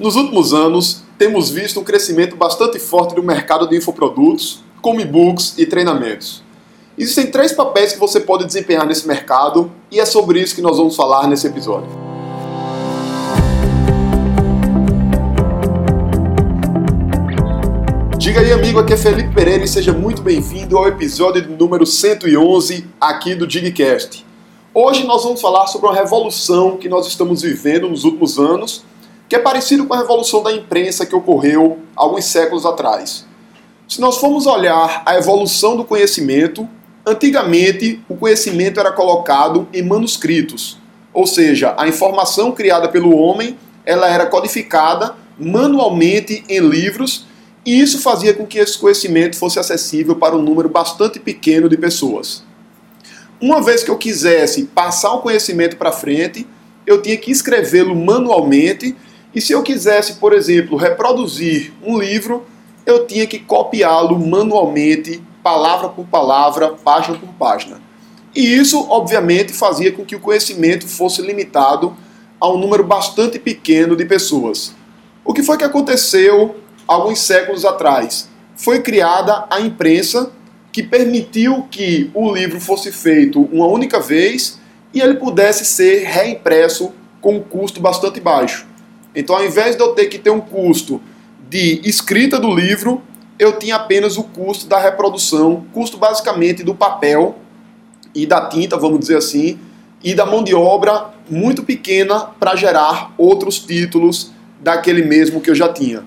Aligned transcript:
Nos 0.00 0.16
últimos 0.16 0.54
anos, 0.54 1.02
temos 1.18 1.50
visto 1.50 1.78
um 1.78 1.84
crescimento 1.84 2.34
bastante 2.34 2.78
forte 2.78 3.14
do 3.14 3.22
mercado 3.22 3.68
de 3.68 3.76
infoprodutos, 3.76 4.64
como 4.80 4.98
e-books 4.98 5.58
e 5.58 5.66
treinamentos. 5.66 6.42
Existem 6.96 7.26
três 7.26 7.52
papéis 7.52 7.92
que 7.92 7.98
você 7.98 8.18
pode 8.18 8.46
desempenhar 8.46 8.86
nesse 8.86 9.06
mercado 9.06 9.70
e 9.90 10.00
é 10.00 10.06
sobre 10.06 10.40
isso 10.40 10.54
que 10.54 10.62
nós 10.62 10.78
vamos 10.78 10.96
falar 10.96 11.28
nesse 11.28 11.46
episódio. 11.46 11.90
Diga 18.16 18.40
aí, 18.40 18.52
amigo, 18.54 18.78
aqui 18.78 18.94
é 18.94 18.96
Felipe 18.96 19.34
Pereira 19.34 19.64
e 19.64 19.68
seja 19.68 19.92
muito 19.92 20.22
bem-vindo 20.22 20.78
ao 20.78 20.88
episódio 20.88 21.46
número 21.58 21.84
111 21.84 22.86
aqui 22.98 23.34
do 23.34 23.46
Digcast. 23.46 24.24
Hoje 24.72 25.04
nós 25.04 25.24
vamos 25.24 25.42
falar 25.42 25.66
sobre 25.66 25.88
uma 25.88 25.94
revolução 25.94 26.78
que 26.78 26.88
nós 26.88 27.06
estamos 27.06 27.42
vivendo 27.42 27.86
nos 27.86 28.04
últimos 28.04 28.38
anos 28.38 28.88
que 29.30 29.36
é 29.36 29.38
parecido 29.38 29.86
com 29.86 29.94
a 29.94 29.98
revolução 29.98 30.42
da 30.42 30.52
imprensa 30.52 31.06
que 31.06 31.14
ocorreu 31.14 31.78
alguns 31.94 32.24
séculos 32.24 32.66
atrás. 32.66 33.24
Se 33.88 34.00
nós 34.00 34.16
formos 34.16 34.44
olhar 34.44 35.04
a 35.06 35.16
evolução 35.16 35.76
do 35.76 35.84
conhecimento, 35.84 36.68
antigamente 37.06 38.02
o 38.08 38.16
conhecimento 38.16 38.80
era 38.80 38.90
colocado 38.90 39.68
em 39.72 39.82
manuscritos, 39.82 40.78
ou 41.14 41.28
seja, 41.28 41.76
a 41.78 41.86
informação 41.86 42.50
criada 42.50 42.88
pelo 42.88 43.16
homem 43.16 43.56
ela 43.86 44.08
era 44.08 44.26
codificada 44.26 45.14
manualmente 45.38 46.42
em 46.48 46.58
livros 46.58 47.24
e 47.64 47.80
isso 47.80 48.00
fazia 48.00 48.34
com 48.34 48.44
que 48.44 48.58
esse 48.58 48.76
conhecimento 48.76 49.36
fosse 49.36 49.60
acessível 49.60 50.16
para 50.16 50.34
um 50.34 50.42
número 50.42 50.68
bastante 50.68 51.20
pequeno 51.20 51.68
de 51.68 51.76
pessoas. 51.76 52.42
Uma 53.40 53.62
vez 53.62 53.84
que 53.84 53.92
eu 53.92 53.96
quisesse 53.96 54.64
passar 54.64 55.12
o 55.12 55.20
conhecimento 55.20 55.76
para 55.76 55.92
frente, 55.92 56.44
eu 56.84 57.00
tinha 57.00 57.16
que 57.16 57.30
escrevê-lo 57.30 57.94
manualmente 57.94 58.96
e 59.34 59.40
se 59.40 59.52
eu 59.52 59.62
quisesse, 59.62 60.14
por 60.14 60.32
exemplo, 60.32 60.76
reproduzir 60.76 61.72
um 61.82 61.98
livro, 61.98 62.44
eu 62.84 63.06
tinha 63.06 63.26
que 63.26 63.38
copiá-lo 63.38 64.18
manualmente, 64.18 65.22
palavra 65.42 65.88
por 65.88 66.04
palavra, 66.06 66.70
página 66.70 67.16
por 67.16 67.28
página. 67.34 67.80
E 68.34 68.40
isso, 68.40 68.86
obviamente, 68.88 69.52
fazia 69.52 69.92
com 69.92 70.04
que 70.04 70.16
o 70.16 70.20
conhecimento 70.20 70.86
fosse 70.86 71.22
limitado 71.22 71.96
a 72.40 72.48
um 72.48 72.58
número 72.58 72.82
bastante 72.82 73.38
pequeno 73.38 73.94
de 73.94 74.04
pessoas. 74.04 74.74
O 75.24 75.32
que 75.32 75.42
foi 75.42 75.56
que 75.56 75.64
aconteceu 75.64 76.56
alguns 76.86 77.20
séculos 77.20 77.64
atrás? 77.64 78.28
Foi 78.56 78.80
criada 78.80 79.46
a 79.50 79.60
imprensa 79.60 80.32
que 80.72 80.82
permitiu 80.82 81.66
que 81.70 82.10
o 82.14 82.32
livro 82.32 82.60
fosse 82.60 82.90
feito 82.92 83.42
uma 83.52 83.66
única 83.66 84.00
vez 84.00 84.58
e 84.92 85.00
ele 85.00 85.14
pudesse 85.14 85.64
ser 85.64 86.04
reimpresso 86.04 86.92
com 87.20 87.36
um 87.36 87.42
custo 87.42 87.80
bastante 87.80 88.20
baixo. 88.20 88.69
Então, 89.14 89.36
ao 89.36 89.44
invés 89.44 89.76
de 89.76 89.82
eu 89.82 89.94
ter 89.94 90.06
que 90.06 90.18
ter 90.18 90.30
um 90.30 90.40
custo 90.40 91.00
de 91.48 91.80
escrita 91.84 92.38
do 92.38 92.54
livro, 92.54 93.02
eu 93.38 93.58
tinha 93.58 93.76
apenas 93.76 94.16
o 94.16 94.22
custo 94.22 94.66
da 94.66 94.78
reprodução, 94.78 95.64
custo 95.72 95.96
basicamente 95.96 96.62
do 96.62 96.74
papel 96.74 97.36
e 98.14 98.26
da 98.26 98.46
tinta, 98.48 98.76
vamos 98.76 99.00
dizer 99.00 99.16
assim, 99.16 99.58
e 100.02 100.14
da 100.14 100.24
mão 100.24 100.44
de 100.44 100.54
obra 100.54 101.10
muito 101.28 101.62
pequena 101.62 102.20
para 102.38 102.54
gerar 102.56 103.12
outros 103.16 103.58
títulos 103.58 104.32
daquele 104.60 105.02
mesmo 105.02 105.40
que 105.40 105.50
eu 105.50 105.54
já 105.54 105.72
tinha. 105.72 106.04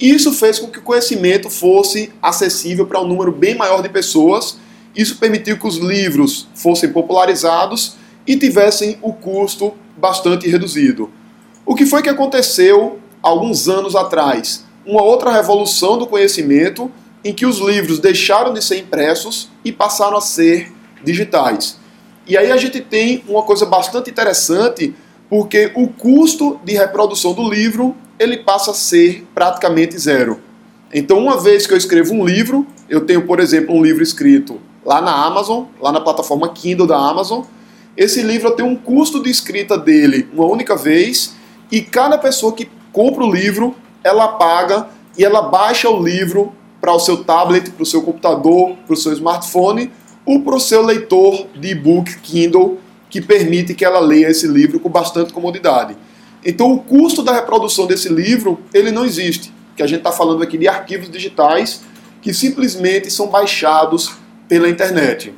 Isso 0.00 0.32
fez 0.32 0.58
com 0.58 0.68
que 0.68 0.78
o 0.78 0.82
conhecimento 0.82 1.50
fosse 1.50 2.10
acessível 2.22 2.86
para 2.86 3.00
um 3.00 3.06
número 3.06 3.30
bem 3.30 3.54
maior 3.54 3.82
de 3.82 3.88
pessoas. 3.88 4.58
Isso 4.96 5.18
permitiu 5.18 5.58
que 5.58 5.66
os 5.66 5.76
livros 5.76 6.48
fossem 6.54 6.90
popularizados 6.90 7.96
e 8.26 8.36
tivessem 8.36 8.96
o 9.02 9.12
custo 9.12 9.74
bastante 9.98 10.48
reduzido. 10.48 11.10
O 11.70 11.74
que 11.76 11.86
foi 11.86 12.02
que 12.02 12.08
aconteceu 12.08 12.98
alguns 13.22 13.68
anos 13.68 13.94
atrás? 13.94 14.64
Uma 14.84 15.04
outra 15.04 15.30
revolução 15.30 15.96
do 15.96 16.04
conhecimento 16.04 16.90
em 17.24 17.32
que 17.32 17.46
os 17.46 17.58
livros 17.58 18.00
deixaram 18.00 18.52
de 18.52 18.60
ser 18.60 18.78
impressos 18.78 19.48
e 19.64 19.70
passaram 19.70 20.16
a 20.16 20.20
ser 20.20 20.72
digitais. 21.04 21.78
E 22.26 22.36
aí 22.36 22.50
a 22.50 22.56
gente 22.56 22.80
tem 22.80 23.22
uma 23.28 23.44
coisa 23.44 23.64
bastante 23.66 24.10
interessante, 24.10 24.92
porque 25.28 25.70
o 25.76 25.86
custo 25.86 26.60
de 26.64 26.72
reprodução 26.72 27.34
do 27.34 27.48
livro 27.48 27.94
ele 28.18 28.38
passa 28.38 28.72
a 28.72 28.74
ser 28.74 29.24
praticamente 29.32 29.96
zero. 29.96 30.40
Então, 30.92 31.20
uma 31.20 31.38
vez 31.38 31.68
que 31.68 31.72
eu 31.72 31.78
escrevo 31.78 32.12
um 32.12 32.24
livro, 32.24 32.66
eu 32.88 33.02
tenho, 33.02 33.24
por 33.28 33.38
exemplo, 33.38 33.76
um 33.76 33.80
livro 33.80 34.02
escrito 34.02 34.60
lá 34.84 35.00
na 35.00 35.14
Amazon, 35.24 35.66
lá 35.80 35.92
na 35.92 36.00
plataforma 36.00 36.48
Kindle 36.48 36.88
da 36.88 36.96
Amazon. 36.96 37.44
Esse 37.96 38.22
livro 38.22 38.50
tenho 38.56 38.68
um 38.68 38.74
custo 38.74 39.22
de 39.22 39.30
escrita 39.30 39.78
dele 39.78 40.28
uma 40.34 40.46
única 40.46 40.74
vez 40.74 41.38
e 41.70 41.80
cada 41.80 42.18
pessoa 42.18 42.52
que 42.52 42.68
compra 42.92 43.24
o 43.24 43.32
livro, 43.32 43.74
ela 44.02 44.28
paga 44.28 44.88
e 45.16 45.24
ela 45.24 45.42
baixa 45.42 45.88
o 45.88 46.02
livro 46.02 46.52
para 46.80 46.92
o 46.92 46.98
seu 46.98 47.24
tablet, 47.24 47.70
para 47.70 47.82
o 47.82 47.86
seu 47.86 48.02
computador, 48.02 48.76
para 48.86 48.94
o 48.94 48.96
seu 48.96 49.12
smartphone 49.12 49.92
ou 50.24 50.42
para 50.42 50.54
o 50.54 50.60
seu 50.60 50.82
leitor 50.82 51.46
de 51.54 51.68
e-book 51.68 52.18
Kindle, 52.20 52.78
que 53.08 53.20
permite 53.20 53.74
que 53.74 53.84
ela 53.84 53.98
leia 54.00 54.28
esse 54.28 54.46
livro 54.46 54.80
com 54.80 54.88
bastante 54.88 55.32
comodidade. 55.32 55.96
Então 56.44 56.72
o 56.72 56.78
custo 56.78 57.22
da 57.22 57.32
reprodução 57.32 57.86
desse 57.86 58.08
livro, 58.08 58.58
ele 58.72 58.90
não 58.90 59.04
existe, 59.04 59.52
que 59.76 59.82
a 59.82 59.86
gente 59.86 59.98
está 59.98 60.12
falando 60.12 60.42
aqui 60.42 60.56
de 60.56 60.68
arquivos 60.68 61.10
digitais 61.10 61.82
que 62.22 62.32
simplesmente 62.34 63.10
são 63.10 63.28
baixados 63.28 64.12
pela 64.48 64.68
internet. 64.68 65.34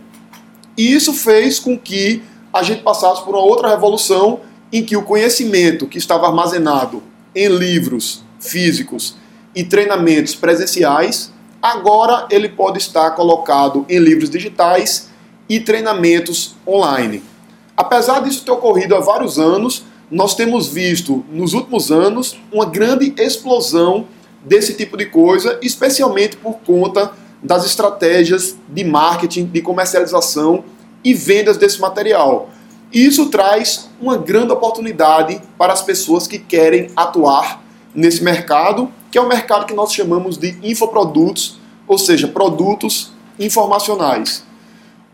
E 0.77 0.93
isso 0.93 1.13
fez 1.13 1.59
com 1.59 1.79
que 1.79 2.23
a 2.53 2.63
gente 2.63 2.83
passasse 2.83 3.23
por 3.25 3.35
uma 3.35 3.45
outra 3.45 3.69
revolução 3.69 4.41
em 4.73 4.85
que 4.85 4.97
o 4.97 5.03
conhecimento 5.03 5.87
que 5.87 5.99
estava 5.99 6.27
armazenado 6.27 7.03
em 7.35 7.49
livros 7.49 8.25
físicos 8.41 9.17
e 9.55 9.63
treinamentos 9.63 10.35
presenciais, 10.35 11.33
agora 11.61 12.27
ele 12.31 12.49
pode 12.49 12.79
estar 12.79 13.11
colocado 13.13 13.85
em 13.89 13.99
livros 13.99 14.31
digitais 14.31 15.11
e 15.49 15.61
treinamentos 15.61 16.57
online. 16.67 17.23
Apesar 17.77 18.21
disso 18.21 18.45
ter 18.45 18.51
ocorrido 18.51 18.95
há 18.95 19.01
vários 19.01 19.39
anos, 19.39 19.85
nós 20.11 20.35
temos 20.35 20.69
visto 20.69 21.25
nos 21.31 21.55
últimos 21.55 21.91
anos 21.91 22.39
uma 22.53 22.67
grande 22.67 23.15
explosão 23.19 24.07
desse 24.45 24.75
tipo 24.75 24.97
de 24.97 25.07
coisa, 25.07 25.59
especialmente 25.63 26.37
por 26.37 26.55
conta 26.67 27.13
das 27.43 27.65
estratégias 27.65 28.57
de 28.69 28.85
marketing, 28.85 29.47
de 29.47 29.61
comercialização 29.61 30.65
e 31.05 31.15
vendas 31.15 31.57
desse 31.57 31.81
material. 31.81 32.51
Isso 32.93 33.27
traz 33.27 33.89
uma 34.01 34.19
grande 34.19 34.53
oportunidade 34.53 35.41
para 35.57 35.73
as 35.73 35.81
pessoas 35.81 36.27
que 36.27 36.39
querem 36.39 36.91
atuar 36.95 37.63
nesse 37.95 38.23
mercado, 38.23 38.91
que 39.11 39.17
é 39.17 39.21
o 39.21 39.29
mercado 39.29 39.67
que 39.67 39.73
nós 39.73 39.95
chamamos 39.95 40.37
de 40.37 40.59
infoprodutos, 40.63 41.59
ou 41.87 41.97
seja, 41.97 42.29
produtos 42.29 43.13
informacionais. 43.39 44.45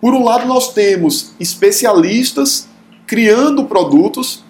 Por 0.01 0.13
um 0.13 0.25
lado, 0.25 0.47
nós 0.47 0.73
temos 0.73 1.33
especialistas 1.39 2.69
criando 3.07 3.65
produtos, 3.65 4.45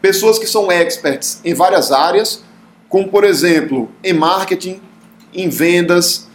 pessoas 0.00 0.38
que 0.38 0.46
são 0.46 0.70
experts 0.70 1.40
em 1.44 1.54
várias 1.54 1.92
áreas, 1.92 2.44
como 2.88 3.08
por 3.08 3.24
exemplo, 3.24 3.88
em 4.02 4.12
marketing, 4.12 4.80
em 5.32 5.48
vendas, 5.48 6.28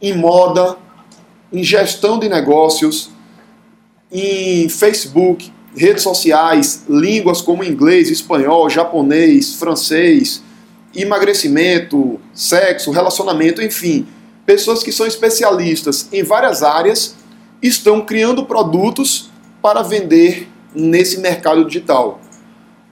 em 0.00 0.16
moda, 0.16 0.76
em 1.52 1.62
gestão 1.62 2.18
de 2.18 2.28
negócios, 2.28 3.10
em 4.12 4.68
Facebook, 4.68 5.50
redes 5.74 6.02
sociais, 6.02 6.84
línguas 6.88 7.40
como 7.40 7.64
inglês, 7.64 8.10
espanhol, 8.10 8.68
japonês, 8.68 9.54
francês, 9.54 10.42
emagrecimento, 10.94 12.20
sexo, 12.34 12.90
relacionamento, 12.90 13.62
enfim, 13.62 14.06
pessoas 14.44 14.82
que 14.82 14.92
são 14.92 15.06
especialistas 15.06 16.08
em 16.12 16.22
várias 16.22 16.62
áreas 16.62 17.16
estão 17.62 18.02
criando 18.02 18.44
produtos 18.44 19.30
para 19.62 19.82
vender 19.82 20.48
nesse 20.74 21.18
mercado 21.20 21.64
digital. 21.64 22.20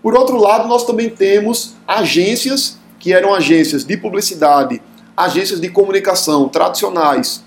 Por 0.03 0.15
outro 0.15 0.39
lado, 0.39 0.67
nós 0.67 0.87
também 0.87 1.11
temos 1.11 1.75
agências 1.87 2.79
que 2.99 3.13
eram 3.13 3.35
agências 3.35 3.85
de 3.85 3.97
publicidade, 3.97 4.81
agências 5.15 5.61
de 5.61 5.69
comunicação 5.69 6.49
tradicionais, 6.49 7.45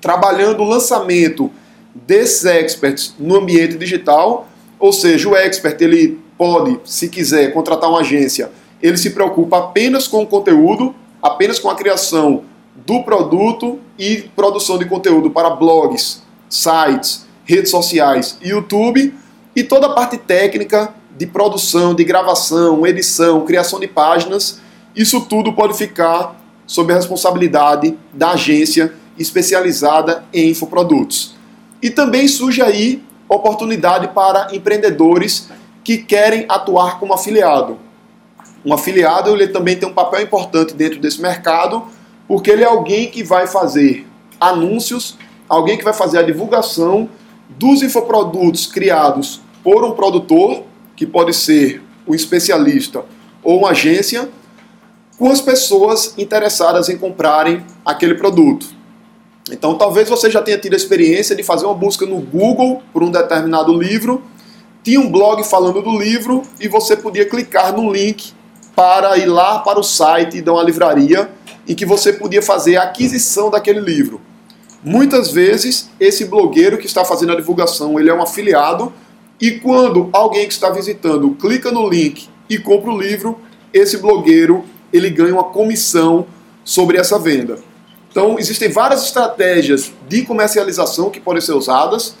trabalhando 0.00 0.64
lançamento 0.64 1.50
desses 1.94 2.44
experts 2.44 3.14
no 3.18 3.36
ambiente 3.36 3.76
digital, 3.76 4.48
ou 4.78 4.92
seja, 4.92 5.28
o 5.28 5.36
expert 5.36 5.80
ele 5.80 6.18
pode, 6.36 6.80
se 6.84 7.08
quiser, 7.08 7.52
contratar 7.52 7.88
uma 7.88 8.00
agência, 8.00 8.50
ele 8.82 8.96
se 8.96 9.10
preocupa 9.10 9.58
apenas 9.58 10.08
com 10.08 10.22
o 10.22 10.26
conteúdo, 10.26 10.94
apenas 11.22 11.58
com 11.58 11.70
a 11.70 11.74
criação 11.74 12.44
do 12.74 13.02
produto 13.02 13.78
e 13.98 14.28
produção 14.34 14.76
de 14.76 14.84
conteúdo 14.84 15.30
para 15.30 15.50
blogs, 15.50 16.22
sites, 16.48 17.26
redes 17.44 17.70
sociais 17.70 18.36
YouTube, 18.42 19.14
e 19.54 19.62
toda 19.62 19.86
a 19.86 19.92
parte 19.94 20.18
técnica 20.18 20.92
de 21.16 21.26
produção, 21.26 21.94
de 21.94 22.02
gravação, 22.02 22.84
edição, 22.86 23.44
criação 23.44 23.78
de 23.78 23.86
páginas, 23.86 24.60
isso 24.96 25.20
tudo 25.22 25.52
pode 25.52 25.76
ficar 25.78 26.40
sob 26.66 26.92
a 26.92 26.96
responsabilidade 26.96 27.96
da 28.12 28.32
agência 28.32 28.92
especializada 29.16 30.24
em 30.32 30.50
infoprodutos. 30.50 31.33
E 31.84 31.90
também 31.90 32.26
surge 32.26 32.62
aí 32.62 33.04
oportunidade 33.28 34.08
para 34.08 34.48
empreendedores 34.56 35.50
que 35.84 35.98
querem 35.98 36.46
atuar 36.48 36.98
como 36.98 37.12
afiliado. 37.12 37.76
Um 38.64 38.72
afiliado 38.72 39.28
ele 39.30 39.48
também 39.48 39.76
tem 39.76 39.86
um 39.86 39.92
papel 39.92 40.22
importante 40.22 40.72
dentro 40.72 40.98
desse 40.98 41.20
mercado, 41.20 41.84
porque 42.26 42.50
ele 42.50 42.62
é 42.62 42.66
alguém 42.66 43.10
que 43.10 43.22
vai 43.22 43.46
fazer 43.46 44.06
anúncios, 44.40 45.18
alguém 45.46 45.76
que 45.76 45.84
vai 45.84 45.92
fazer 45.92 46.20
a 46.20 46.22
divulgação 46.22 47.06
dos 47.50 47.82
infoprodutos 47.82 48.64
criados 48.64 49.42
por 49.62 49.84
um 49.84 49.92
produtor, 49.92 50.62
que 50.96 51.06
pode 51.06 51.34
ser 51.34 51.82
um 52.08 52.14
especialista 52.14 53.04
ou 53.42 53.58
uma 53.58 53.72
agência, 53.72 54.30
com 55.18 55.30
as 55.30 55.42
pessoas 55.42 56.14
interessadas 56.16 56.88
em 56.88 56.96
comprarem 56.96 57.62
aquele 57.84 58.14
produto. 58.14 58.83
Então, 59.50 59.76
talvez 59.76 60.08
você 60.08 60.30
já 60.30 60.40
tenha 60.40 60.58
tido 60.58 60.72
a 60.72 60.76
experiência 60.76 61.36
de 61.36 61.42
fazer 61.42 61.66
uma 61.66 61.74
busca 61.74 62.06
no 62.06 62.20
Google 62.20 62.82
por 62.92 63.02
um 63.02 63.10
determinado 63.10 63.78
livro, 63.78 64.22
tinha 64.82 65.00
um 65.00 65.10
blog 65.10 65.42
falando 65.44 65.82
do 65.82 65.98
livro 65.98 66.42
e 66.58 66.68
você 66.68 66.96
podia 66.96 67.26
clicar 67.26 67.74
no 67.74 67.92
link 67.92 68.32
para 68.74 69.16
ir 69.18 69.26
lá 69.26 69.60
para 69.60 69.78
o 69.78 69.82
site 69.82 70.42
da 70.42 70.52
uma 70.52 70.62
livraria 70.62 71.30
em 71.66 71.74
que 71.74 71.86
você 71.86 72.12
podia 72.12 72.42
fazer 72.42 72.76
a 72.76 72.82
aquisição 72.84 73.50
daquele 73.50 73.80
livro. 73.80 74.20
Muitas 74.82 75.30
vezes, 75.30 75.90
esse 75.98 76.26
blogueiro 76.26 76.76
que 76.76 76.86
está 76.86 77.04
fazendo 77.04 77.32
a 77.32 77.36
divulgação, 77.36 77.98
ele 77.98 78.10
é 78.10 78.14
um 78.14 78.22
afiliado 78.22 78.92
e 79.40 79.52
quando 79.52 80.10
alguém 80.12 80.46
que 80.46 80.52
está 80.52 80.70
visitando 80.70 81.30
clica 81.30 81.70
no 81.70 81.88
link 81.88 82.28
e 82.48 82.58
compra 82.58 82.90
o 82.90 82.98
livro, 83.00 83.38
esse 83.72 83.96
blogueiro 83.96 84.64
ele 84.92 85.08
ganha 85.10 85.32
uma 85.32 85.44
comissão 85.44 86.26
sobre 86.62 86.98
essa 86.98 87.18
venda. 87.18 87.58
Então, 88.14 88.38
existem 88.38 88.68
várias 88.68 89.02
estratégias 89.02 89.90
de 90.08 90.22
comercialização 90.22 91.10
que 91.10 91.18
podem 91.18 91.40
ser 91.40 91.52
usadas. 91.52 92.14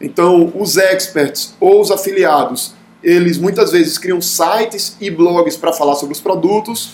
Então, 0.00 0.50
os 0.58 0.78
experts 0.78 1.54
ou 1.60 1.82
os 1.82 1.90
afiliados, 1.90 2.72
eles 3.02 3.36
muitas 3.36 3.70
vezes 3.70 3.98
criam 3.98 4.22
sites 4.22 4.96
e 4.98 5.10
blogs 5.10 5.54
para 5.54 5.70
falar 5.70 5.96
sobre 5.96 6.14
os 6.14 6.20
produtos. 6.20 6.92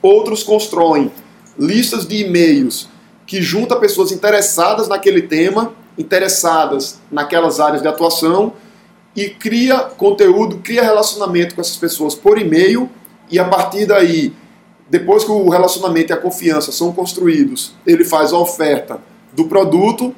Outros 0.00 0.42
constroem 0.42 1.12
listas 1.58 2.08
de 2.08 2.24
e-mails 2.24 2.88
que 3.26 3.42
junta 3.42 3.76
pessoas 3.76 4.10
interessadas 4.10 4.88
naquele 4.88 5.20
tema, 5.20 5.74
interessadas 5.98 6.98
naquelas 7.12 7.60
áreas 7.60 7.82
de 7.82 7.88
atuação 7.88 8.54
e 9.14 9.28
cria 9.28 9.80
conteúdo, 9.80 10.60
cria 10.64 10.82
relacionamento 10.82 11.54
com 11.54 11.60
essas 11.60 11.76
pessoas 11.76 12.14
por 12.14 12.38
e-mail 12.38 12.88
e 13.30 13.38
a 13.38 13.44
partir 13.44 13.84
daí 13.84 14.32
depois 14.88 15.24
que 15.24 15.30
o 15.30 15.48
relacionamento 15.48 16.12
e 16.12 16.14
a 16.14 16.16
confiança 16.16 16.70
são 16.70 16.92
construídos, 16.92 17.74
ele 17.86 18.04
faz 18.04 18.32
a 18.32 18.38
oferta 18.38 19.00
do 19.32 19.46
produto. 19.46 20.14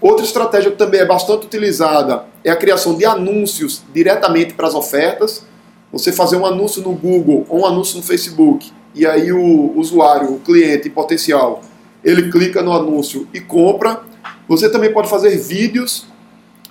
Outra 0.00 0.24
estratégia 0.24 0.70
que 0.70 0.76
também 0.76 1.00
é 1.00 1.06
bastante 1.06 1.46
utilizada 1.46 2.24
é 2.44 2.50
a 2.50 2.56
criação 2.56 2.94
de 2.94 3.04
anúncios 3.04 3.82
diretamente 3.92 4.54
para 4.54 4.66
as 4.66 4.74
ofertas. 4.74 5.44
Você 5.92 6.12
fazer 6.12 6.36
um 6.36 6.46
anúncio 6.46 6.82
no 6.82 6.92
Google 6.92 7.46
ou 7.48 7.60
um 7.60 7.66
anúncio 7.66 7.96
no 7.96 8.02
Facebook, 8.02 8.70
e 8.94 9.06
aí 9.06 9.32
o 9.32 9.72
usuário, 9.76 10.34
o 10.34 10.40
cliente 10.40 10.88
potencial, 10.90 11.62
ele 12.04 12.30
clica 12.30 12.62
no 12.62 12.72
anúncio 12.72 13.26
e 13.32 13.40
compra. 13.40 14.02
Você 14.48 14.68
também 14.70 14.92
pode 14.92 15.08
fazer 15.08 15.36
vídeos 15.36 16.06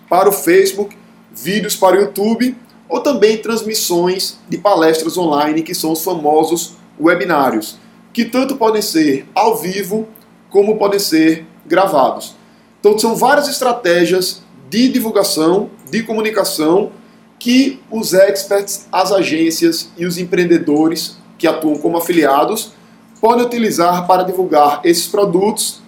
para 0.08 0.30
o 0.30 0.32
Facebook, 0.32 0.96
vídeos 1.32 1.76
para 1.76 1.98
o 1.98 2.02
YouTube, 2.02 2.56
ou 2.88 3.02
também 3.02 3.38
transmissões 3.38 4.38
de 4.48 4.58
palestras 4.58 5.18
online, 5.18 5.62
que 5.62 5.76
são 5.76 5.92
os 5.92 6.04
famosos 6.04 6.79
webinários, 7.00 7.78
que 8.12 8.26
tanto 8.26 8.56
podem 8.58 8.82
ser 8.82 9.28
ao 9.34 9.58
vivo 9.58 10.08
como 10.50 10.78
podem 10.78 11.00
ser 11.00 11.46
gravados. 11.66 12.36
Então, 12.80 12.98
são 12.98 13.16
várias 13.16 13.48
estratégias 13.48 14.42
de 14.70 14.90
divulgação, 14.90 15.70
de 15.90 16.04
comunicação, 16.04 16.92
que 17.38 17.82
os 17.90 18.14
experts, 18.14 18.88
as 18.92 19.12
agências 19.12 19.90
e 19.98 20.06
os 20.06 20.18
empreendedores 20.18 21.18
que 21.38 21.48
atuam 21.48 21.78
como 21.78 21.98
afiliados 21.98 22.74
podem 23.22 23.46
utilizar 23.46 24.06
para 24.06 24.24
divulgar 24.24 24.82
esses 24.84 25.08
produtos, 25.08 25.82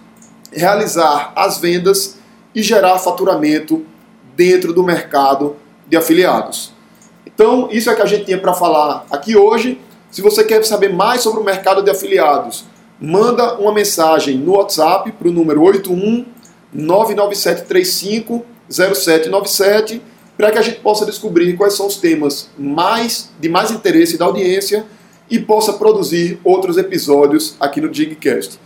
realizar 0.50 1.32
as 1.36 1.58
vendas 1.58 2.18
e 2.54 2.62
gerar 2.62 2.98
faturamento 2.98 3.84
dentro 4.36 4.72
do 4.72 4.82
mercado 4.82 5.56
de 5.86 5.96
afiliados. 5.96 6.72
Então, 7.26 7.68
isso 7.70 7.90
é 7.90 7.94
que 7.94 8.02
a 8.02 8.06
gente 8.06 8.24
tinha 8.26 8.38
para 8.38 8.52
falar 8.52 9.06
aqui 9.10 9.36
hoje. 9.36 9.80
Se 10.12 10.20
você 10.20 10.44
quer 10.44 10.62
saber 10.62 10.92
mais 10.92 11.22
sobre 11.22 11.40
o 11.40 11.44
mercado 11.44 11.82
de 11.82 11.90
afiliados, 11.90 12.66
manda 13.00 13.54
uma 13.54 13.72
mensagem 13.72 14.36
no 14.36 14.52
WhatsApp 14.52 15.10
para 15.10 15.26
o 15.26 15.32
número 15.32 15.62
81 15.62 16.26
99735 16.70 18.44
0797 18.70 20.02
para 20.36 20.50
que 20.50 20.58
a 20.58 20.62
gente 20.62 20.80
possa 20.80 21.06
descobrir 21.06 21.56
quais 21.56 21.74
são 21.74 21.86
os 21.86 21.96
temas 21.96 22.50
mais 22.58 23.30
de 23.40 23.48
mais 23.48 23.70
interesse 23.70 24.18
da 24.18 24.26
audiência 24.26 24.84
e 25.30 25.38
possa 25.38 25.72
produzir 25.72 26.38
outros 26.44 26.76
episódios 26.76 27.56
aqui 27.58 27.80
no 27.80 27.88
Digcast. 27.88 28.60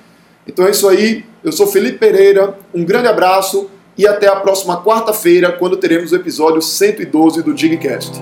Então 0.48 0.66
é 0.66 0.70
isso 0.70 0.88
aí, 0.88 1.24
eu 1.44 1.52
sou 1.52 1.68
Felipe 1.68 1.98
Pereira, 1.98 2.58
um 2.74 2.84
grande 2.84 3.06
abraço 3.06 3.70
e 3.96 4.06
até 4.06 4.26
a 4.26 4.36
próxima 4.36 4.82
quarta-feira, 4.82 5.52
quando 5.52 5.76
teremos 5.76 6.10
o 6.10 6.16
episódio 6.16 6.60
112 6.60 7.42
do 7.42 7.54
Digcast. 7.54 8.20